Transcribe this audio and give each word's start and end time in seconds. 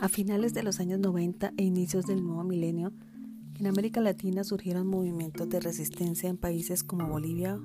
A 0.00 0.08
finales 0.08 0.54
de 0.54 0.62
los 0.62 0.80
años 0.80 0.98
90 0.98 1.52
e 1.58 1.62
inicios 1.62 2.06
del 2.06 2.24
nuevo 2.24 2.42
milenio, 2.42 2.90
en 3.58 3.66
América 3.66 4.00
Latina 4.00 4.44
surgieron 4.44 4.86
movimientos 4.86 5.46
de 5.50 5.60
resistencia 5.60 6.30
en 6.30 6.38
países 6.38 6.82
como 6.82 7.06
Bolivia, 7.06 7.60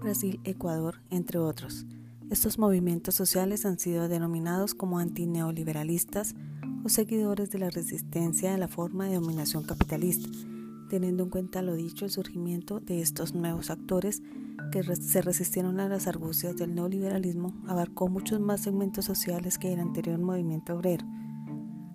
Brasil, 0.00 0.40
Ecuador, 0.44 1.02
entre 1.10 1.38
otros. 1.38 1.84
Estos 2.30 2.58
movimientos 2.58 3.16
sociales 3.16 3.66
han 3.66 3.78
sido 3.78 4.08
denominados 4.08 4.74
como 4.74 4.98
antineoliberalistas 4.98 6.34
o 6.82 6.88
seguidores 6.88 7.50
de 7.50 7.58
la 7.58 7.68
resistencia 7.68 8.54
a 8.54 8.58
la 8.58 8.68
forma 8.68 9.04
de 9.04 9.16
dominación 9.16 9.62
capitalista, 9.64 10.30
teniendo 10.88 11.24
en 11.24 11.28
cuenta 11.28 11.60
lo 11.60 11.74
dicho 11.74 12.06
el 12.06 12.10
surgimiento 12.10 12.80
de 12.80 13.02
estos 13.02 13.34
nuevos 13.34 13.68
actores 13.68 14.22
que 14.72 14.82
se 14.82 15.20
resistieron 15.20 15.80
a 15.80 15.88
las 15.90 16.06
argucias 16.06 16.56
del 16.56 16.74
neoliberalismo 16.74 17.52
abarcó 17.66 18.08
muchos 18.08 18.40
más 18.40 18.62
segmentos 18.62 19.04
sociales 19.04 19.58
que 19.58 19.74
el 19.74 19.80
anterior 19.80 20.18
movimiento 20.18 20.74
obrero. 20.74 21.04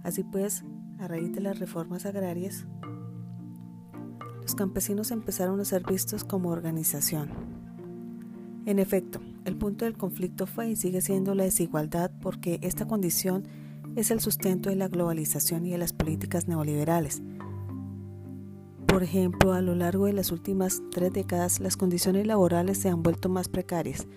Así 0.04 0.24
pues, 0.24 0.64
a 1.00 1.08
raíz 1.08 1.32
de 1.34 1.42
las 1.42 1.60
reformas 1.60 2.06
agrarias, 2.06 2.66
los 4.42 4.56
campesinos 4.56 5.12
empezaron 5.12 5.60
a 5.60 5.66
ser 5.66 5.84
vistos 5.84 6.24
como 6.24 6.50
organización. 6.50 7.30
En 8.66 8.80
efecto, 8.80 9.20
el 9.46 9.56
punto 9.56 9.86
del 9.86 9.98
conflicto 9.98 10.46
fue 10.46 10.70
y 10.70 10.76
sigue 10.76 11.02
siendo 11.02 11.36
la 11.36 11.44
desigualdad 11.44 12.12
porque 12.22 12.60
esta 12.62 12.88
condición 12.88 13.48
es 13.96 14.12
el 14.12 14.20
sustento 14.20 14.70
de 14.70 14.76
la 14.76 14.88
globalización 14.88 15.66
y 15.66 15.72
de 15.72 15.78
las 15.78 15.94
políticas 15.94 16.48
neoliberales. 16.48 17.22
Por 18.88 19.04
ejemplo, 19.04 19.54
a 19.54 19.62
lo 19.62 19.74
largo 19.74 20.06
de 20.06 20.14
las 20.14 20.32
últimas 20.32 20.82
tres 20.92 21.14
décadas 21.14 21.60
las 21.60 21.78
condiciones 21.78 22.28
laborales 22.28 22.78
se 22.78 22.90
han 22.90 23.04
vuelto 23.04 23.30
más 23.30 23.48
precarias, 23.48 24.08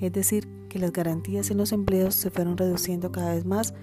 es 0.00 0.12
decir, 0.12 0.48
que 0.68 0.78
las 0.78 0.92
garantías 0.92 1.50
en 1.50 1.58
los 1.58 1.72
empleos 1.72 2.14
se 2.14 2.30
fueron 2.30 2.56
reduciendo 2.56 3.12
cada 3.12 3.34
vez 3.34 3.44
más 3.44 3.74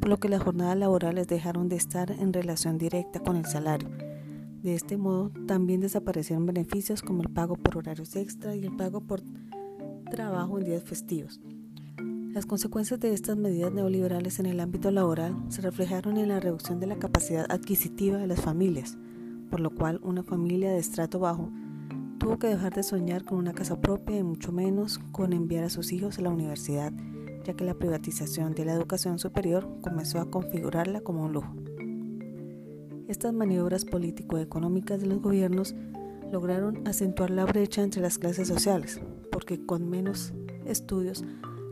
por 0.00 0.08
lo 0.08 0.18
que 0.18 0.28
las 0.28 0.42
jornadas 0.42 0.76
laborales 0.76 1.28
dejaron 1.28 1.68
de 1.68 1.76
estar 1.76 2.10
en 2.10 2.32
relación 2.32 2.78
directa 2.78 3.20
con 3.20 3.36
el 3.36 3.46
salario. 3.46 3.88
De 4.62 4.74
este 4.74 4.96
modo, 4.96 5.30
también 5.46 5.80
desaparecieron 5.80 6.46
beneficios 6.46 7.02
como 7.02 7.22
el 7.22 7.30
pago 7.30 7.56
por 7.56 7.78
horarios 7.78 8.16
extra 8.16 8.56
y 8.56 8.64
el 8.64 8.74
pago 8.76 9.00
por 9.00 9.22
trabajo 10.10 10.58
en 10.58 10.64
días 10.64 10.82
festivos. 10.82 11.40
Las 12.32 12.46
consecuencias 12.46 13.00
de 13.00 13.14
estas 13.14 13.36
medidas 13.36 13.72
neoliberales 13.72 14.38
en 14.38 14.46
el 14.46 14.60
ámbito 14.60 14.90
laboral 14.90 15.36
se 15.48 15.62
reflejaron 15.62 16.16
en 16.18 16.28
la 16.28 16.40
reducción 16.40 16.78
de 16.80 16.86
la 16.86 16.98
capacidad 16.98 17.46
adquisitiva 17.50 18.18
de 18.18 18.26
las 18.26 18.40
familias, 18.40 18.98
por 19.50 19.60
lo 19.60 19.70
cual 19.70 20.00
una 20.02 20.22
familia 20.22 20.70
de 20.70 20.78
estrato 20.78 21.18
bajo 21.18 21.50
tuvo 22.18 22.38
que 22.38 22.48
dejar 22.48 22.74
de 22.74 22.82
soñar 22.82 23.24
con 23.24 23.38
una 23.38 23.54
casa 23.54 23.80
propia 23.80 24.18
y 24.18 24.22
mucho 24.22 24.52
menos 24.52 24.98
con 25.12 25.32
enviar 25.32 25.64
a 25.64 25.70
sus 25.70 25.92
hijos 25.92 26.18
a 26.18 26.22
la 26.22 26.30
universidad 26.30 26.92
ya 27.48 27.54
que 27.54 27.64
la 27.64 27.72
privatización 27.72 28.52
de 28.52 28.66
la 28.66 28.74
educación 28.74 29.18
superior 29.18 29.66
comenzó 29.80 30.20
a 30.20 30.30
configurarla 30.30 31.00
como 31.00 31.24
un 31.24 31.32
lujo. 31.32 31.54
Estas 33.08 33.32
maniobras 33.32 33.86
político-económicas 33.86 35.00
de 35.00 35.06
los 35.06 35.22
gobiernos 35.22 35.74
lograron 36.30 36.86
acentuar 36.86 37.30
la 37.30 37.46
brecha 37.46 37.82
entre 37.82 38.02
las 38.02 38.18
clases 38.18 38.48
sociales, 38.48 39.00
porque 39.32 39.64
con 39.64 39.88
menos 39.88 40.34
estudios, 40.66 41.24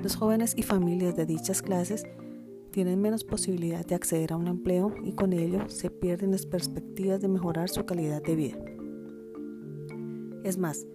los 0.03 0.17
jóvenes 0.17 0.55
y 0.57 0.63
familias 0.63 1.15
de 1.15 1.27
dichas 1.27 1.61
clases 1.61 2.05
tienen 2.71 3.03
menos 3.03 3.23
posibilidad 3.23 3.85
de 3.85 3.97
acceder 3.97 4.33
a 4.33 4.39
un 4.39 4.47
empleo 4.49 4.95
y 5.05 5.13
con 5.13 5.35
ello 5.35 5.69
se 5.69 5.91
pierden 5.91 6.31
las 6.31 6.47
perspectivas 6.47 7.21
de 7.21 7.29
mejorar 7.29 7.69
su 7.69 7.85
calidad 7.85 8.23
de 8.23 8.35
vida. 8.35 8.57
Es 10.43 10.57
más, 10.57 10.87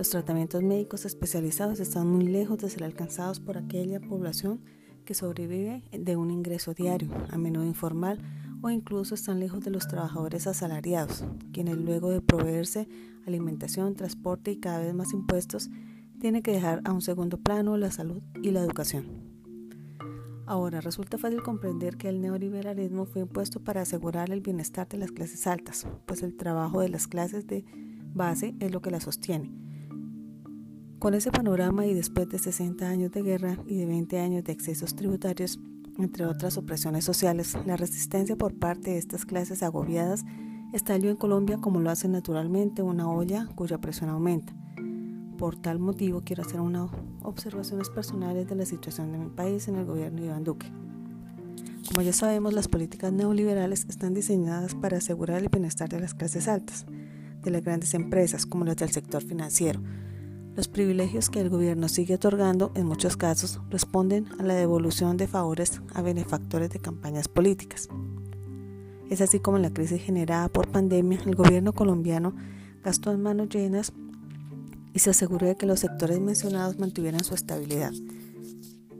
los 0.00 0.08
tratamientos 0.08 0.62
médicos 0.62 1.04
especializados 1.04 1.78
están 1.78 2.08
muy 2.08 2.26
lejos 2.26 2.56
de 2.56 2.70
ser 2.70 2.84
alcanzados 2.84 3.38
por 3.38 3.58
aquella 3.58 4.00
población 4.00 4.62
que 5.04 5.12
sobrevive 5.12 5.82
de 5.92 6.16
un 6.16 6.30
ingreso 6.30 6.72
diario, 6.72 7.10
a 7.28 7.36
menudo 7.36 7.66
informal, 7.66 8.18
o 8.62 8.70
incluso 8.70 9.14
están 9.14 9.40
lejos 9.40 9.60
de 9.60 9.70
los 9.70 9.88
trabajadores 9.88 10.46
asalariados, 10.46 11.26
quienes 11.52 11.76
luego 11.76 12.08
de 12.08 12.22
proveerse 12.22 12.88
alimentación, 13.26 13.94
transporte 13.94 14.52
y 14.52 14.56
cada 14.56 14.78
vez 14.78 14.94
más 14.94 15.12
impuestos, 15.12 15.68
tienen 16.18 16.42
que 16.42 16.52
dejar 16.52 16.80
a 16.86 16.94
un 16.94 17.02
segundo 17.02 17.36
plano 17.36 17.76
la 17.76 17.90
salud 17.90 18.22
y 18.42 18.52
la 18.52 18.60
educación. 18.60 19.04
Ahora, 20.46 20.80
resulta 20.80 21.18
fácil 21.18 21.42
comprender 21.42 21.98
que 21.98 22.08
el 22.08 22.22
neoliberalismo 22.22 23.04
fue 23.04 23.20
impuesto 23.20 23.60
para 23.60 23.82
asegurar 23.82 24.30
el 24.30 24.40
bienestar 24.40 24.88
de 24.88 24.96
las 24.96 25.12
clases 25.12 25.46
altas, 25.46 25.86
pues 26.06 26.22
el 26.22 26.38
trabajo 26.38 26.80
de 26.80 26.88
las 26.88 27.06
clases 27.06 27.46
de 27.46 27.66
base 28.14 28.54
es 28.60 28.72
lo 28.72 28.80
que 28.80 28.90
la 28.90 29.00
sostiene 29.00 29.68
con 31.00 31.14
ese 31.14 31.32
panorama 31.32 31.86
y 31.86 31.94
después 31.94 32.28
de 32.28 32.38
60 32.38 32.86
años 32.86 33.10
de 33.10 33.22
guerra 33.22 33.56
y 33.66 33.78
de 33.78 33.86
20 33.86 34.20
años 34.20 34.44
de 34.44 34.52
excesos 34.52 34.94
tributarios, 34.94 35.58
entre 35.98 36.26
otras 36.26 36.58
opresiones 36.58 37.06
sociales, 37.06 37.56
la 37.64 37.78
resistencia 37.78 38.36
por 38.36 38.54
parte 38.54 38.90
de 38.90 38.98
estas 38.98 39.24
clases 39.24 39.62
agobiadas 39.62 40.26
estalló 40.74 41.08
en 41.08 41.16
Colombia 41.16 41.56
como 41.58 41.80
lo 41.80 41.90
hace 41.90 42.06
naturalmente 42.06 42.82
una 42.82 43.10
olla 43.10 43.48
cuya 43.54 43.78
presión 43.78 44.10
aumenta. 44.10 44.54
Por 45.38 45.56
tal 45.56 45.78
motivo 45.78 46.20
quiero 46.22 46.42
hacer 46.42 46.60
unas 46.60 46.90
observaciones 47.22 47.88
personales 47.88 48.46
de 48.46 48.56
la 48.56 48.66
situación 48.66 49.10
de 49.10 49.18
mi 49.18 49.30
país 49.30 49.68
en 49.68 49.76
el 49.76 49.86
gobierno 49.86 50.20
de 50.20 50.26
Iván 50.26 50.44
Duque. 50.44 50.70
Como 51.88 52.02
ya 52.02 52.12
sabemos, 52.12 52.52
las 52.52 52.68
políticas 52.68 53.10
neoliberales 53.10 53.86
están 53.88 54.12
diseñadas 54.12 54.74
para 54.74 54.98
asegurar 54.98 55.40
el 55.40 55.48
bienestar 55.48 55.88
de 55.88 55.98
las 55.98 56.12
clases 56.12 56.46
altas, 56.46 56.84
de 57.42 57.50
las 57.50 57.64
grandes 57.64 57.94
empresas 57.94 58.44
como 58.44 58.66
las 58.66 58.76
del 58.76 58.90
sector 58.90 59.24
financiero, 59.24 59.80
los 60.56 60.68
privilegios 60.68 61.30
que 61.30 61.40
el 61.40 61.48
gobierno 61.48 61.88
sigue 61.88 62.14
otorgando 62.14 62.72
en 62.74 62.86
muchos 62.86 63.16
casos 63.16 63.60
responden 63.70 64.26
a 64.38 64.42
la 64.42 64.54
devolución 64.54 65.16
de 65.16 65.28
favores 65.28 65.80
a 65.94 66.02
benefactores 66.02 66.70
de 66.70 66.80
campañas 66.80 67.28
políticas. 67.28 67.88
Es 69.08 69.20
así 69.20 69.40
como 69.40 69.56
en 69.56 69.62
la 69.62 69.72
crisis 69.72 70.02
generada 70.02 70.48
por 70.48 70.68
pandemia, 70.68 71.20
el 71.26 71.34
gobierno 71.34 71.72
colombiano 71.72 72.34
gastó 72.82 73.12
en 73.12 73.22
manos 73.22 73.48
llenas 73.48 73.92
y 74.92 74.98
se 75.00 75.10
aseguró 75.10 75.46
de 75.46 75.56
que 75.56 75.66
los 75.66 75.80
sectores 75.80 76.20
mencionados 76.20 76.78
mantuvieran 76.78 77.24
su 77.24 77.34
estabilidad. 77.34 77.92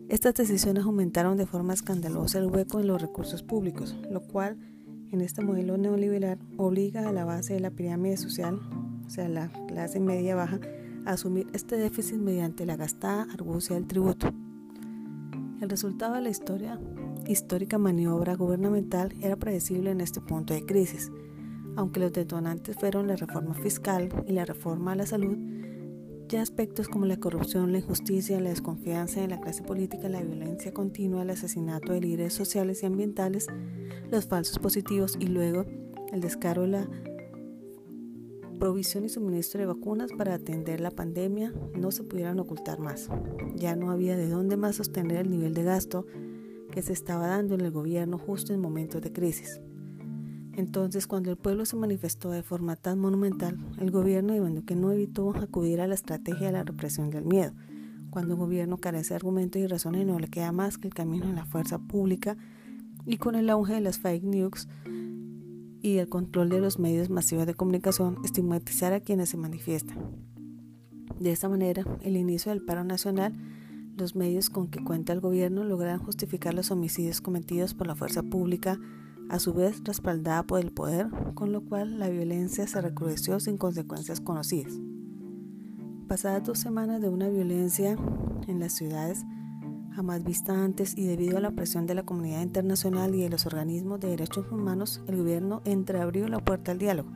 Estas 0.08 0.34
decisiones 0.34 0.84
aumentaron 0.84 1.36
de 1.36 1.46
forma 1.46 1.74
escandalosa 1.74 2.38
el 2.38 2.46
hueco 2.46 2.80
en 2.80 2.88
los 2.88 3.00
recursos 3.00 3.42
públicos, 3.42 3.96
lo 4.10 4.22
cual 4.22 4.58
en 5.12 5.20
este 5.20 5.42
modelo 5.42 5.76
neoliberal 5.76 6.38
obliga 6.56 7.08
a 7.08 7.12
la 7.12 7.24
base 7.24 7.54
de 7.54 7.60
la 7.60 7.70
pirámide 7.70 8.16
social, 8.16 8.60
o 9.06 9.10
sea, 9.10 9.28
la 9.28 9.52
clase 9.68 10.00
media 10.00 10.34
baja, 10.34 10.60
asumir 11.06 11.46
este 11.52 11.76
déficit 11.76 12.18
mediante 12.18 12.66
la 12.66 12.76
gastada 12.76 13.26
argucia 13.32 13.74
del 13.76 13.86
tributo. 13.86 14.32
El 15.60 15.68
resultado 15.68 16.14
de 16.14 16.22
la 16.22 16.30
historia, 16.30 16.80
histórica 17.26 17.78
maniobra 17.78 18.34
gubernamental 18.34 19.14
era 19.20 19.36
predecible 19.36 19.90
en 19.90 20.00
este 20.00 20.20
punto 20.20 20.54
de 20.54 20.64
crisis. 20.64 21.12
Aunque 21.76 22.00
los 22.00 22.12
detonantes 22.12 22.76
fueron 22.76 23.06
la 23.06 23.16
reforma 23.16 23.54
fiscal 23.54 24.08
y 24.26 24.32
la 24.32 24.44
reforma 24.44 24.92
a 24.92 24.96
la 24.96 25.06
salud, 25.06 25.36
ya 26.28 26.42
aspectos 26.42 26.88
como 26.88 27.06
la 27.06 27.18
corrupción, 27.18 27.72
la 27.72 27.78
injusticia, 27.78 28.40
la 28.40 28.50
desconfianza 28.50 29.22
en 29.22 29.30
la 29.30 29.40
clase 29.40 29.62
política, 29.62 30.08
la 30.08 30.22
violencia 30.22 30.72
continua, 30.72 31.22
el 31.22 31.30
asesinato 31.30 31.92
de 31.92 32.00
líderes 32.00 32.34
sociales 32.34 32.82
y 32.82 32.86
ambientales, 32.86 33.48
los 34.10 34.26
falsos 34.26 34.58
positivos 34.60 35.16
y 35.18 35.26
luego 35.26 35.66
el 36.12 36.20
descaro 36.20 36.62
de 36.62 36.68
la 36.68 36.88
provisión 38.60 39.04
y 39.04 39.08
suministro 39.08 39.58
de 39.58 39.66
vacunas 39.66 40.12
para 40.12 40.34
atender 40.34 40.80
la 40.80 40.90
pandemia 40.90 41.52
no 41.74 41.90
se 41.90 42.04
pudieran 42.04 42.38
ocultar 42.38 42.78
más. 42.78 43.08
Ya 43.56 43.74
no 43.74 43.90
había 43.90 44.16
de 44.16 44.28
dónde 44.28 44.56
más 44.56 44.76
sostener 44.76 45.16
el 45.16 45.30
nivel 45.30 45.54
de 45.54 45.64
gasto 45.64 46.06
que 46.70 46.82
se 46.82 46.92
estaba 46.92 47.26
dando 47.26 47.54
en 47.54 47.62
el 47.62 47.72
gobierno 47.72 48.18
justo 48.18 48.52
en 48.52 48.60
momentos 48.60 49.00
de 49.00 49.12
crisis. 49.12 49.60
Entonces, 50.52 51.06
cuando 51.06 51.30
el 51.30 51.38
pueblo 51.38 51.64
se 51.64 51.76
manifestó 51.76 52.30
de 52.30 52.42
forma 52.42 52.76
tan 52.76 52.98
monumental, 52.98 53.56
el 53.80 53.90
gobierno 53.90 54.34
de 54.34 54.62
que 54.62 54.76
no 54.76 54.92
evitó 54.92 55.30
acudir 55.30 55.80
a 55.80 55.88
la 55.88 55.94
estrategia 55.94 56.48
de 56.48 56.52
la 56.52 56.62
represión 56.62 57.10
del 57.10 57.24
miedo. 57.24 57.52
Cuando 58.10 58.34
un 58.34 58.40
gobierno 58.40 58.76
carece 58.76 59.10
de 59.10 59.16
argumentos 59.16 59.62
y 59.62 59.66
razones, 59.66 60.06
no 60.06 60.18
le 60.18 60.28
queda 60.28 60.52
más 60.52 60.76
que 60.76 60.88
el 60.88 60.94
camino 60.94 61.26
de 61.26 61.32
la 61.32 61.46
fuerza 61.46 61.78
pública 61.78 62.36
y 63.06 63.16
con 63.16 63.36
el 63.36 63.48
auge 63.48 63.74
de 63.74 63.80
las 63.80 63.98
fake 63.98 64.24
news 64.24 64.68
y 65.82 65.98
el 65.98 66.08
control 66.08 66.48
de 66.48 66.60
los 66.60 66.78
medios 66.78 67.10
masivos 67.10 67.46
de 67.46 67.54
comunicación 67.54 68.18
estigmatizar 68.24 68.92
a 68.92 69.00
quienes 69.00 69.30
se 69.30 69.36
manifiestan. 69.36 69.98
De 71.18 71.32
esta 71.32 71.48
manera, 71.48 71.84
el 72.02 72.16
inicio 72.16 72.50
del 72.50 72.64
paro 72.64 72.84
nacional, 72.84 73.34
los 73.96 74.16
medios 74.16 74.48
con 74.48 74.68
que 74.68 74.82
cuenta 74.82 75.12
el 75.12 75.20
gobierno 75.20 75.64
lograron 75.64 76.02
justificar 76.02 76.54
los 76.54 76.70
homicidios 76.70 77.20
cometidos 77.20 77.74
por 77.74 77.86
la 77.86 77.94
fuerza 77.94 78.22
pública, 78.22 78.78
a 79.28 79.38
su 79.38 79.54
vez 79.54 79.82
respaldada 79.84 80.42
por 80.42 80.60
el 80.60 80.72
poder, 80.72 81.08
con 81.34 81.52
lo 81.52 81.60
cual 81.60 81.98
la 81.98 82.08
violencia 82.08 82.66
se 82.66 82.80
recrudeció 82.80 83.38
sin 83.38 83.58
consecuencias 83.58 84.20
conocidas. 84.20 84.72
Pasadas 86.08 86.42
dos 86.44 86.58
semanas 86.58 87.00
de 87.00 87.08
una 87.08 87.28
violencia 87.28 87.96
en 88.48 88.58
las 88.58 88.72
ciudades, 88.72 89.24
jamás 89.94 90.24
vista 90.24 90.64
antes 90.64 90.96
y 90.96 91.06
debido 91.06 91.38
a 91.38 91.40
la 91.40 91.50
presión 91.50 91.86
de 91.86 91.94
la 91.94 92.02
comunidad 92.02 92.42
internacional 92.42 93.14
y 93.14 93.22
de 93.22 93.30
los 93.30 93.46
organismos 93.46 94.00
de 94.00 94.08
derechos 94.08 94.50
humanos, 94.50 95.02
el 95.06 95.16
gobierno 95.16 95.62
entreabrió 95.64 96.28
la 96.28 96.38
puerta 96.38 96.72
al 96.72 96.78
diálogo. 96.78 97.10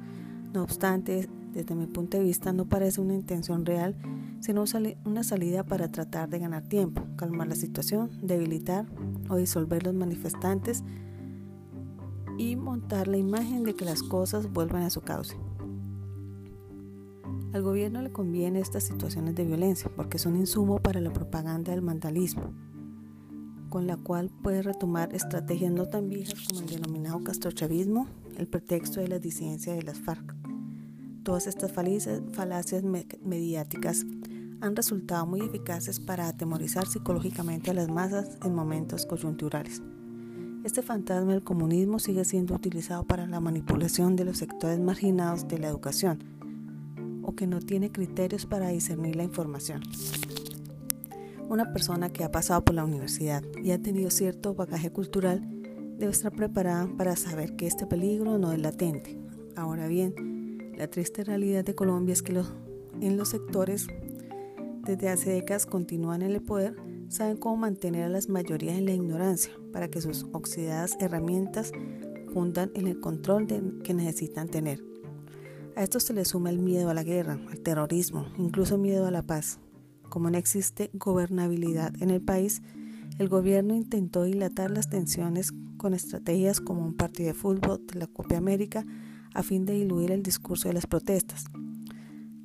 No 0.53 0.63
obstante, 0.63 1.29
desde 1.53 1.75
mi 1.75 1.87
punto 1.87 2.17
de 2.19 2.25
vista 2.25 2.53
no 2.53 2.67
parece 2.67 3.01
una 3.01 3.15
intención 3.15 3.65
real, 3.65 3.97
sino 4.41 4.65
una 5.05 5.25
salida 5.25 5.65
para 5.65 5.91
tratar 5.91 6.29
de 6.29 6.39
ganar 6.39 6.65
tiempo, 6.65 7.07
calmar 7.17 7.49
la 7.49 7.55
situación, 7.55 8.11
debilitar 8.23 8.87
o 9.29 9.37
disolver 9.37 9.85
los 9.85 9.95
manifestantes 9.95 10.85
y 12.37 12.57
montar 12.57 13.09
la 13.09 13.17
imagen 13.17 13.63
de 13.63 13.75
que 13.75 13.85
las 13.85 14.03
cosas 14.03 14.53
vuelvan 14.53 14.83
a 14.83 14.91
su 14.91 15.01
cauce. 15.01 15.37
Al 17.55 17.63
gobierno 17.63 18.03
le 18.03 18.11
conviene 18.11 18.59
estas 18.59 18.83
situaciones 18.83 19.37
de 19.37 19.45
violencia 19.45 19.89
porque 19.95 20.19
son 20.19 20.35
insumo 20.35 20.81
para 20.81 21.01
la 21.01 21.13
propaganda 21.13 21.71
del 21.71 21.83
vandalismo, 21.83 22.53
con 23.69 23.87
la 23.87 23.97
cual 23.97 24.29
puede 24.43 24.61
retomar 24.61 25.15
estrategias 25.15 25.71
no 25.71 25.87
tan 25.87 26.09
viejas 26.09 26.35
como 26.49 26.63
el 26.63 26.67
denominado 26.67 27.23
castrochavismo, 27.23 28.09
el 28.37 28.49
pretexto 28.49 29.01
de 29.01 29.07
la 29.07 29.21
disidencia 29.21 29.73
de 29.73 29.85
las 29.85 30.01
FARC. 30.01 30.35
Todas 31.23 31.47
estas 31.47 31.71
falacias 31.71 32.83
mediáticas 33.23 34.05
han 34.61 34.75
resultado 34.75 35.25
muy 35.25 35.41
eficaces 35.43 36.01
para 36.01 36.27
atemorizar 36.27 36.89
psicológicamente 36.89 37.71
a 37.71 37.75
las 37.75 37.89
masas 37.89 38.37
en 38.45 38.53
momentos 38.53 39.07
coyunturales. 39.07 39.81
Este 40.65 40.83
fantasma 40.83 41.35
del 41.35 41.45
comunismo 41.45 42.01
sigue 42.01 42.25
siendo 42.25 42.57
utilizado 42.57 43.05
para 43.05 43.29
la 43.29 43.39
manipulación 43.39 44.17
de 44.17 44.25
los 44.25 44.39
sectores 44.39 44.81
marginados 44.81 45.47
de 45.47 45.59
la 45.59 45.69
educación 45.69 46.34
o 47.25 47.35
que 47.35 47.47
no 47.47 47.61
tiene 47.61 47.91
criterios 47.91 48.47
para 48.47 48.69
discernir 48.69 49.17
la 49.17 49.25
información. 49.25 49.83
Una 51.49 51.73
persona 51.73 52.11
que 52.11 52.25
ha 52.25 52.33
pasado 52.33 52.65
por 52.65 52.75
la 52.75 52.85
universidad 52.85 53.43
y 53.63 53.73
ha 53.73 53.83
tenido 53.83 54.11
cierto 54.11 54.55
bagaje 54.55 54.91
cultural 54.91 55.43
debe 55.99 56.13
estar 56.13 56.33
preparada 56.33 56.89
para 56.97 57.17
saber 57.17 57.57
que 57.57 57.67
este 57.67 57.87
peligro 57.87 58.39
no 58.39 58.53
es 58.53 58.61
latente. 58.61 59.19
Ahora 59.57 59.87
bien, 59.87 60.73
la 60.77 60.89
triste 60.89 61.23
realidad 61.23 61.65
de 61.65 61.75
Colombia 61.75 62.13
es 62.13 62.23
que 62.23 62.41
en 63.01 63.17
los 63.17 63.29
sectores 63.29 63.87
desde 64.85 65.09
hace 65.09 65.31
décadas 65.31 65.67
continúan 65.67 66.23
en 66.23 66.33
el 66.33 66.43
poder 66.43 66.77
saben 67.09 67.37
cómo 67.37 67.57
mantener 67.57 68.05
a 68.05 68.09
las 68.09 68.29
mayorías 68.29 68.77
en 68.77 68.87
la 68.87 68.93
ignorancia 68.93 69.53
para 69.73 69.89
que 69.89 70.01
sus 70.01 70.27
oxidadas 70.33 70.97
herramientas 71.01 71.73
fundan 72.33 72.71
en 72.75 72.89
el 72.89 73.01
control 73.01 73.47
que 73.83 73.95
necesitan 73.95 74.49
tener. 74.49 74.94
A 75.77 75.83
esto 75.83 75.99
se 75.99 76.13
le 76.13 76.25
suma 76.25 76.51
el 76.51 76.61
miedo 76.61 76.89
a 76.89 76.95
la 76.95 77.03
guerra, 77.03 77.39
al 77.51 77.61
terrorismo, 77.61 78.27
incluso 78.39 78.79
miedo 78.79 79.07
a 79.07 79.11
la 79.11 79.23
paz. 79.23 79.59
Como 80.09 80.31
no 80.31 80.39
existe 80.39 80.91
gobernabilidad 80.93 81.93
en 82.01 82.11
el 82.11 82.23
país, 82.23 82.63
el 83.19 83.29
gobierno 83.29 83.75
intentó 83.75 84.23
dilatar 84.23 84.71
las 84.71 84.89
tensiones 84.89 85.53
con 85.77 85.93
estrategias 85.93 86.61
como 86.61 86.85
un 86.85 86.95
partido 86.95 87.29
de 87.29 87.35
fútbol 87.35 87.85
de 87.87 87.99
la 87.99 88.07
Copa 88.07 88.37
América 88.37 88.87
a 89.35 89.43
fin 89.43 89.65
de 89.65 89.73
diluir 89.73 90.13
el 90.13 90.23
discurso 90.23 90.69
de 90.69 90.75
las 90.75 90.87
protestas. 90.87 91.47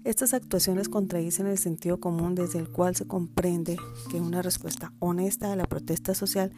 Estas 0.03 0.33
actuaciones 0.33 0.89
contradicen 0.89 1.45
el 1.45 1.59
sentido 1.59 1.99
común 1.99 2.33
desde 2.33 2.57
el 2.57 2.69
cual 2.69 2.95
se 2.95 3.05
comprende 3.05 3.77
que 4.09 4.19
una 4.19 4.41
respuesta 4.41 4.91
honesta 4.97 5.53
a 5.53 5.55
la 5.55 5.65
protesta 5.65 6.15
social 6.15 6.51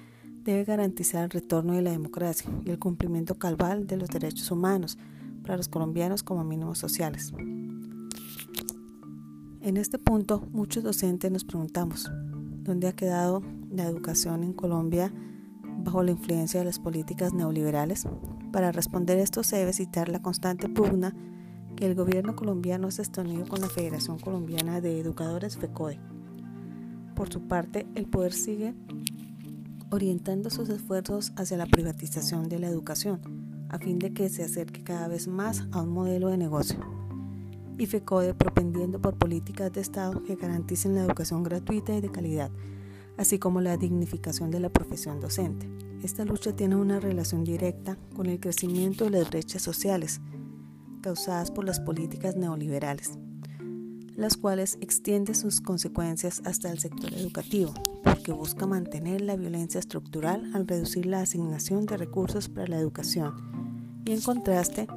debe 0.44 0.64
garantizar 0.64 1.26
el 1.26 1.32
retorno 1.32 1.74
de 1.74 1.82
la 1.82 1.92
democracia 1.92 2.50
y 2.66 2.70
el 2.70 2.80
cumplimiento 2.80 3.36
cabal 3.36 3.88
de 3.88 3.98
los 3.98 4.10
derechos 4.10 4.52
humanos 4.52 4.98
para 5.44 5.58
los 5.58 5.68
colombianos 5.68 6.24
como 6.24 6.44
mínimos 6.44 6.78
sociales. 6.78 7.34
En 9.62 9.78
este 9.78 10.00
punto, 10.00 10.48
muchos 10.52 10.84
docentes 10.84 11.32
nos 11.32 11.44
preguntamos, 11.44 12.12
¿dónde 12.64 12.88
ha 12.88 12.94
quedado 12.94 13.44
la 13.70 13.84
educación 13.84 14.44
en 14.44 14.54
Colombia 14.54 15.14
bajo 15.84 16.04
la 16.04 16.12
influencia 16.12 16.60
de 16.60 16.66
las 16.66 16.80
políticas 16.80 17.34
neoliberales? 17.34 18.08
Para 18.52 18.72
responder 18.72 19.20
esto 19.20 19.44
se 19.44 19.58
debe 19.58 19.74
citar 19.74 20.10
la 20.10 20.22
constante 20.22 20.68
pugna 20.68 21.14
el 21.82 21.96
gobierno 21.96 22.36
colombiano 22.36 22.92
se 22.92 23.02
está 23.02 23.22
unido 23.22 23.48
con 23.48 23.60
la 23.60 23.68
Federación 23.68 24.20
Colombiana 24.20 24.82
de 24.82 25.00
Educadores 25.00 25.58
FECODE. 25.58 26.00
Por 27.16 27.34
su 27.34 27.48
parte, 27.48 27.88
el 27.96 28.06
poder 28.06 28.34
sigue 28.34 28.76
orientando 29.90 30.52
sus 30.52 30.70
esfuerzos 30.70 31.34
hacia 31.36 31.58
la 31.58 31.66
privatización 31.66 32.50
de 32.50 32.60
la 32.60 32.68
educación, 32.68 33.20
a 33.72 33.80
fin 33.80 34.00
de 34.00 34.14
que 34.14 34.30
se 34.30 34.44
acerque 34.44 34.84
cada 34.84 35.08
vez 35.08 35.28
más 35.28 35.66
a 35.72 35.82
un 35.82 35.90
modelo 35.90 36.28
de 36.28 36.38
negocio. 36.38 36.78
Y 37.78 37.86
FECODE 37.86 38.34
propendiendo 38.34 39.02
por 39.02 39.18
políticas 39.18 39.72
de 39.72 39.80
Estado 39.80 40.22
que 40.24 40.36
garanticen 40.36 40.94
la 40.94 41.06
educación 41.06 41.42
gratuita 41.42 41.96
y 41.96 42.02
de 42.02 42.12
calidad, 42.12 42.52
así 43.18 43.40
como 43.40 43.62
la 43.62 43.78
dignificación 43.78 44.52
de 44.52 44.60
la 44.60 44.70
profesión 44.70 45.22
docente. 45.22 45.70
Esta 46.04 46.26
lucha 46.26 46.54
tiene 46.54 46.76
una 46.76 47.00
relación 47.00 47.46
directa 47.46 47.98
con 48.14 48.26
el 48.26 48.42
crecimiento 48.42 49.06
de 49.06 49.12
las 49.12 49.30
brechas 49.30 49.62
sociales, 49.62 50.20
causadas 51.02 51.50
por 51.50 51.64
las 51.64 51.80
políticas 51.80 52.36
neoliberales, 52.36 53.18
las 54.16 54.36
cuales 54.36 54.78
extienden 54.82 55.34
sus 55.34 55.62
consecuencias 55.62 56.42
hasta 56.46 56.70
el 56.70 56.80
sector 56.80 57.14
educativo, 57.14 57.74
porque 58.04 58.34
busca 58.34 58.68
mantener 58.68 59.22
la 59.22 59.38
violencia 59.38 59.80
estructural 59.80 60.52
al 60.54 60.68
reducir 60.68 61.06
la 61.06 61.22
asignación 61.22 61.86
de 61.86 61.98
recursos 61.98 62.50
para 62.50 62.68
la 62.68 62.78
educación 62.78 63.61
y 64.12 64.14
en 64.14 64.22
contraste, 64.22 64.88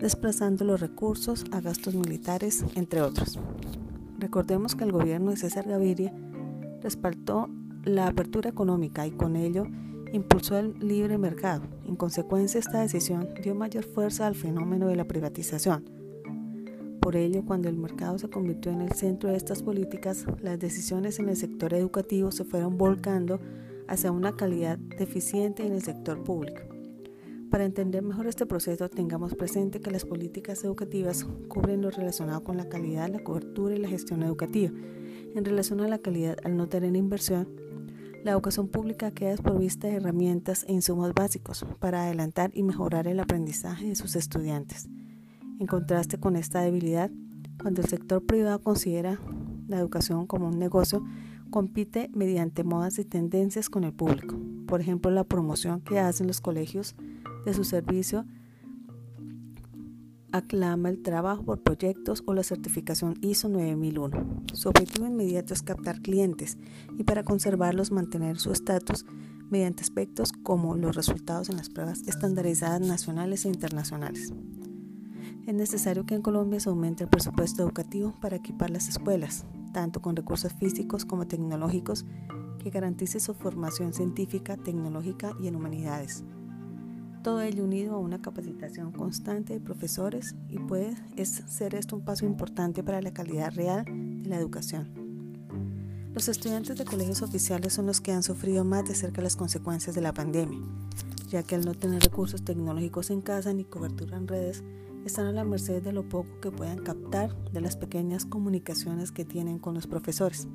desplazando 0.00 0.64
los 0.64 0.80
recursos 0.80 1.44
a 1.52 1.60
gastos 1.60 1.94
militares, 1.94 2.64
entre 2.74 3.00
otros. 3.00 3.38
Recordemos 4.18 4.74
que 4.74 4.82
el 4.82 4.90
gobierno 4.90 5.30
de 5.30 5.36
César 5.36 5.68
Gaviria 5.68 6.12
respaldó 6.82 7.48
la 7.84 8.08
apertura 8.08 8.50
económica 8.50 9.06
y 9.06 9.12
con 9.12 9.36
ello 9.36 9.68
impulsó 10.12 10.58
el 10.58 10.76
libre 10.80 11.16
mercado. 11.16 11.62
En 11.84 11.94
consecuencia, 11.94 12.58
esta 12.58 12.80
decisión 12.80 13.28
dio 13.40 13.54
mayor 13.54 13.84
fuerza 13.84 14.26
al 14.26 14.34
fenómeno 14.34 14.88
de 14.88 14.96
la 14.96 15.06
privatización. 15.06 15.84
Por 17.00 17.14
ello, 17.14 17.44
cuando 17.46 17.68
el 17.68 17.76
mercado 17.76 18.18
se 18.18 18.28
convirtió 18.28 18.72
en 18.72 18.80
el 18.80 18.92
centro 18.94 19.30
de 19.30 19.36
estas 19.36 19.62
políticas, 19.62 20.26
las 20.42 20.58
decisiones 20.58 21.20
en 21.20 21.28
el 21.28 21.36
sector 21.36 21.72
educativo 21.72 22.32
se 22.32 22.44
fueron 22.44 22.76
volcando 22.76 23.38
hacia 23.86 24.10
una 24.10 24.34
calidad 24.34 24.76
deficiente 24.76 25.64
en 25.64 25.72
el 25.72 25.82
sector 25.82 26.24
público. 26.24 26.75
Para 27.56 27.64
entender 27.64 28.02
mejor 28.02 28.26
este 28.26 28.44
proceso, 28.44 28.90
tengamos 28.90 29.34
presente 29.34 29.80
que 29.80 29.90
las 29.90 30.04
políticas 30.04 30.62
educativas 30.62 31.24
cubren 31.48 31.80
lo 31.80 31.90
relacionado 31.90 32.44
con 32.44 32.58
la 32.58 32.68
calidad, 32.68 33.08
la 33.08 33.24
cobertura 33.24 33.74
y 33.74 33.78
la 33.78 33.88
gestión 33.88 34.22
educativa. 34.22 34.70
En 35.34 35.42
relación 35.42 35.80
a 35.80 35.88
la 35.88 35.96
calidad, 35.96 36.36
al 36.44 36.58
no 36.58 36.68
tener 36.68 36.94
inversión, 36.94 37.48
la 38.22 38.32
educación 38.32 38.68
pública 38.68 39.10
queda 39.10 39.30
desprovista 39.30 39.88
de 39.88 39.94
herramientas 39.94 40.66
e 40.68 40.74
insumos 40.74 41.14
básicos 41.14 41.64
para 41.80 42.02
adelantar 42.02 42.50
y 42.52 42.62
mejorar 42.62 43.08
el 43.08 43.20
aprendizaje 43.20 43.86
de 43.86 43.96
sus 43.96 44.16
estudiantes. 44.16 44.90
En 45.58 45.66
contraste 45.66 46.20
con 46.20 46.36
esta 46.36 46.60
debilidad, 46.60 47.10
cuando 47.58 47.80
el 47.80 47.88
sector 47.88 48.22
privado 48.26 48.60
considera 48.60 49.18
la 49.66 49.78
educación 49.78 50.26
como 50.26 50.48
un 50.48 50.58
negocio, 50.58 51.02
compite 51.48 52.10
mediante 52.12 52.64
modas 52.64 52.98
y 52.98 53.06
tendencias 53.06 53.70
con 53.70 53.84
el 53.84 53.94
público. 53.94 54.36
Por 54.66 54.82
ejemplo, 54.82 55.10
la 55.10 55.24
promoción 55.24 55.80
que 55.80 55.98
hacen 55.98 56.26
los 56.26 56.42
colegios 56.42 56.94
de 57.46 57.54
su 57.54 57.64
servicio 57.64 58.26
aclama 60.32 60.90
el 60.90 61.00
trabajo 61.00 61.44
por 61.44 61.62
proyectos 61.62 62.22
o 62.26 62.34
la 62.34 62.42
certificación 62.42 63.14
ISO 63.22 63.48
9001. 63.48 64.44
Su 64.52 64.68
objetivo 64.68 65.06
inmediato 65.06 65.54
es 65.54 65.62
captar 65.62 66.02
clientes 66.02 66.58
y 66.98 67.04
para 67.04 67.22
conservarlos 67.22 67.92
mantener 67.92 68.36
su 68.36 68.52
estatus 68.52 69.06
mediante 69.48 69.82
aspectos 69.82 70.32
como 70.32 70.76
los 70.76 70.94
resultados 70.94 71.48
en 71.48 71.56
las 71.56 71.70
pruebas 71.70 72.02
estandarizadas 72.06 72.80
nacionales 72.80 73.44
e 73.44 73.48
internacionales. 73.48 74.34
Es 75.46 75.54
necesario 75.54 76.04
que 76.04 76.16
en 76.16 76.22
Colombia 76.22 76.58
se 76.58 76.68
aumente 76.68 77.04
el 77.04 77.10
presupuesto 77.10 77.62
educativo 77.62 78.12
para 78.20 78.36
equipar 78.36 78.70
las 78.70 78.88
escuelas, 78.88 79.46
tanto 79.72 80.02
con 80.02 80.16
recursos 80.16 80.52
físicos 80.52 81.04
como 81.04 81.28
tecnológicos, 81.28 82.04
que 82.58 82.70
garantice 82.70 83.20
su 83.20 83.32
formación 83.32 83.94
científica, 83.94 84.56
tecnológica 84.56 85.32
y 85.40 85.46
en 85.46 85.54
humanidades 85.54 86.24
todo 87.26 87.42
ello 87.42 87.64
unido 87.64 87.96
a 87.96 87.98
una 87.98 88.22
capacitación 88.22 88.92
constante 88.92 89.54
de 89.54 89.58
profesores 89.58 90.36
y 90.48 90.60
puede 90.60 90.94
ser 91.24 91.74
esto 91.74 91.96
un 91.96 92.04
paso 92.04 92.24
importante 92.24 92.84
para 92.84 93.02
la 93.02 93.12
calidad 93.12 93.52
real 93.52 93.84
de 93.84 94.28
la 94.28 94.36
educación. 94.36 94.92
Los 96.14 96.28
estudiantes 96.28 96.76
de 96.76 96.84
colegios 96.84 97.22
oficiales 97.22 97.72
son 97.72 97.86
los 97.86 98.00
que 98.00 98.12
han 98.12 98.22
sufrido 98.22 98.64
más 98.64 98.84
de 98.84 98.94
cerca 98.94 99.22
las 99.22 99.34
consecuencias 99.34 99.96
de 99.96 100.02
la 100.02 100.14
pandemia, 100.14 100.60
ya 101.28 101.42
que 101.42 101.56
al 101.56 101.64
no 101.64 101.74
tener 101.74 102.00
recursos 102.00 102.44
tecnológicos 102.44 103.10
en 103.10 103.22
casa 103.22 103.52
ni 103.52 103.64
cobertura 103.64 104.16
en 104.16 104.28
redes, 104.28 104.62
están 105.04 105.26
a 105.26 105.32
la 105.32 105.42
merced 105.42 105.82
de 105.82 105.92
lo 105.92 106.08
poco 106.08 106.28
que 106.40 106.52
puedan 106.52 106.78
captar 106.78 107.36
de 107.50 107.60
las 107.60 107.76
pequeñas 107.76 108.24
comunicaciones 108.24 109.10
que 109.10 109.24
tienen 109.24 109.58
con 109.58 109.74
los 109.74 109.88
profesores. 109.88 110.46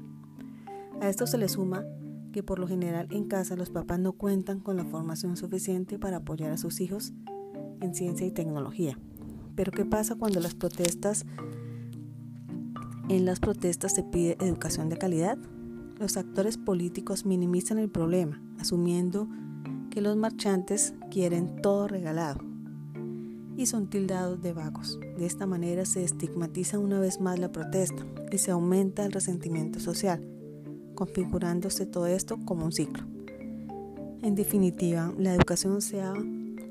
A 1.02 1.10
esto 1.10 1.28
se 1.28 1.38
le 1.38 1.50
suma 1.50 1.84
que 2.32 2.44
por 2.44 2.60
lo 2.60 2.68
general 2.68 3.08
en 3.12 3.26
casa 3.26 3.56
los 3.56 3.70
papás 3.70 4.00
no 4.00 4.14
cuentan 4.14 4.60
con 4.60 4.78
la 4.78 4.86
formación 4.86 5.38
suficiente 5.38 6.00
para 6.00 6.18
apoyar 6.18 6.52
a 6.52 6.58
sus 6.58 6.82
hijos 6.82 7.14
en 7.82 7.94
ciencia 7.94 8.26
y 8.26 8.32
tecnología. 8.32 8.98
Pero 9.56 9.72
¿qué 9.72 9.86
pasa 9.86 10.16
cuando 10.16 10.40
las 10.40 10.56
protestas 10.56 11.26
en 13.10 13.26
las 13.26 13.40
protestas 13.40 13.94
se 13.94 14.04
pide 14.04 14.38
educación 14.40 14.90
de 14.90 14.98
calidad? 14.98 15.38
Los 16.00 16.18
actores 16.18 16.58
políticos 16.58 17.26
minimizan 17.26 17.78
el 17.78 17.90
problema, 17.90 18.42
asumiendo 18.60 19.28
que 19.90 20.02
los 20.02 20.16
marchantes 20.16 20.94
quieren 21.12 21.62
todo 21.62 21.88
regalado 21.88 22.40
y 23.58 23.66
son 23.66 23.90
tildados 23.90 24.42
de 24.42 24.54
vagos. 24.54 25.00
De 25.18 25.26
esta 25.26 25.46
manera 25.46 25.86
se 25.86 26.04
estigmatiza 26.04 26.80
una 26.80 27.00
vez 27.00 27.20
más 27.20 27.38
la 27.38 27.52
protesta 27.52 28.06
y 28.32 28.38
se 28.38 28.52
aumenta 28.52 29.06
el 29.06 29.12
resentimiento 29.12 29.80
social 29.80 30.26
configurándose 31.02 31.88
todo 31.88 32.06
esto 32.06 32.38
como 32.46 32.64
un 32.64 32.72
ciclo. 32.72 33.04
En 34.22 34.36
definitiva, 34.36 35.12
la 35.18 35.34
educación 35.34 35.82
se 35.82 36.00
ha 36.00 36.14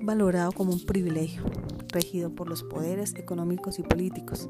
valorado 0.04 0.52
como 0.52 0.72
un 0.72 0.86
privilegio, 0.86 1.42
regido 1.88 2.32
por 2.32 2.48
los 2.48 2.62
poderes 2.62 3.12
económicos 3.16 3.80
y 3.80 3.82
políticos. 3.82 4.48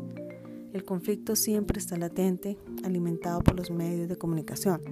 El 0.74 0.84
conflicto 0.84 1.34
siempre 1.34 1.78
está 1.78 1.96
latente, 1.96 2.58
alimentado 2.84 3.40
por 3.40 3.56
los 3.56 3.70
medios 3.70 4.06
de 4.10 4.18
comunicación, 4.18 4.82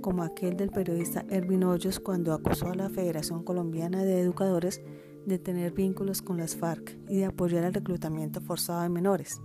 como 0.00 0.22
aquel 0.22 0.56
del 0.56 0.70
periodista 0.70 1.24
Erwin 1.28 1.64
Hoyos 1.64 1.98
cuando 1.98 2.32
acusó 2.32 2.68
a 2.68 2.76
la 2.76 2.88
Federación 2.88 3.42
Colombiana 3.42 4.04
de 4.04 4.20
Educadores 4.20 4.80
de 5.26 5.40
tener 5.40 5.72
vínculos 5.72 6.22
con 6.22 6.38
las 6.38 6.54
FARC 6.54 6.96
y 7.08 7.16
de 7.16 7.24
apoyar 7.24 7.64
el 7.64 7.74
reclutamiento 7.74 8.40
forzado 8.40 8.82
de 8.82 8.90
menores. 8.90 9.40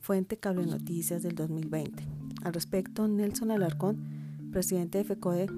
Fuente 0.00 0.36
Cable 0.36 0.66
Noticias 0.66 1.22
del 1.22 1.36
2020. 1.36 2.13
Al 2.44 2.52
respecto, 2.52 3.08
Nelson 3.08 3.50
Alarcón, 3.50 3.96
presidente 4.52 4.98
de 4.98 5.04
FECODE, 5.04 5.48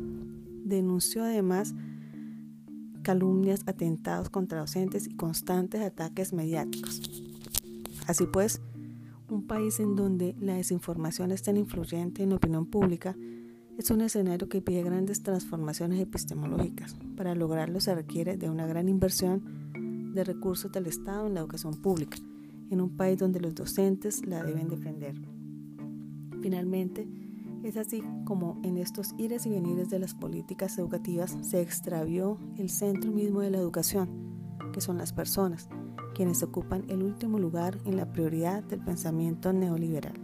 denunció 0.65 1.25
además 1.25 1.75
calumnias, 3.03 3.63
atentados 3.67 4.31
contra 4.31 4.61
docentes 4.61 5.07
y 5.07 5.15
constantes 5.15 5.81
ataques 5.83 6.33
mediáticos. 6.33 7.03
Así 8.07 8.27
pues, 8.27 8.61
un 9.29 9.47
país 9.47 9.81
en 9.81 9.95
donde 9.97 10.35
la 10.41 10.55
desinformación 10.55 11.31
es 11.31 11.43
tan 11.43 11.57
influyente 11.57 12.23
en 12.23 12.31
la 12.31 12.37
opinión 12.37 12.67
pública 12.67 13.17
es 13.79 13.91
un 13.91 14.01
escenario 14.01 14.49
que 14.49 14.63
pide 14.63 14.83
grandes 14.83 15.23
transformaciones 15.23 16.01
epistemológicas. 16.01 16.97
Para 17.17 17.35
lograrlo 17.35 17.79
se 17.81 17.95
requiere 17.95 18.37
de 18.37 18.49
una 18.49 18.67
gran 18.67 18.89
inversión 18.89 20.13
de 20.15 20.25
recursos 20.25 20.73
del 20.73 20.87
Estado 20.87 21.27
en 21.27 21.35
la 21.35 21.41
educación 21.41 21.75
pública, 21.75 22.17
en 22.71 22.81
un 22.81 22.97
país 22.97 23.19
donde 23.19 23.39
los 23.39 23.55
docentes 23.55 24.25
la 24.27 24.43
deben 24.43 24.69
defender. 24.69 25.15
Finalmente, 26.43 27.09
es 27.63 27.77
así 27.77 28.03
como 28.25 28.61
en 28.63 28.77
estos 28.79 29.15
ires 29.19 29.47
y 29.47 29.51
venires 29.51 29.91
de 29.91 29.99
las 29.99 30.15
políticas 30.15 30.79
educativas 30.79 31.37
se 31.41 31.61
extravió 31.61 32.39
el 32.57 32.71
centro 32.71 33.11
mismo 33.11 33.41
de 33.41 33.51
la 33.51 33.59
educación, 33.59 34.09
que 34.73 34.81
son 34.81 34.99
las 34.99 35.13
personas, 35.13 35.69
quienes 36.15 36.43
ocupan 36.43 36.85
el 36.89 37.03
último 37.03 37.39
lugar 37.39 37.79
en 37.85 37.97
la 37.97 38.13
prioridad 38.13 38.63
del 38.63 38.81
pensamiento 38.81 39.53
neoliberal. 39.53 40.16